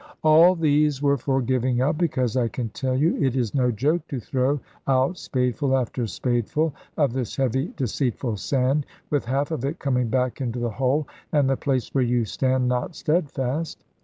All 0.23 0.55
these 0.55 0.99
were 0.99 1.19
for 1.19 1.43
giving 1.43 1.79
up; 1.79 1.95
because 1.95 2.35
I 2.35 2.47
can 2.47 2.69
tell 2.69 2.95
you 2.97 3.15
it 3.17 3.35
is 3.35 3.53
no 3.53 3.69
joke 3.69 4.07
to 4.07 4.19
throw 4.19 4.59
out 4.87 5.15
spadeful 5.15 5.77
after 5.77 6.07
spadeful 6.07 6.73
of 6.97 7.13
this 7.13 7.35
heavy 7.35 7.71
deceitful 7.77 8.37
sand, 8.37 8.87
with 9.11 9.25
half 9.25 9.51
of 9.51 9.63
it 9.63 9.77
coming 9.77 10.07
back 10.09 10.41
into 10.41 10.57
the 10.57 10.71
hole; 10.71 11.07
and 11.31 11.47
the 11.47 11.55
place 11.55 11.93
where 11.93 12.03
you 12.03 12.25
stand 12.25 12.67
not 12.67 12.95
steadfast. 12.95 13.83